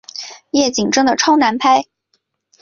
[0.49, 1.85] 夜景真的超难拍